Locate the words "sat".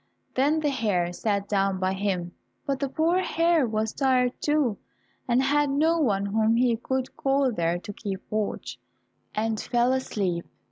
1.13-1.47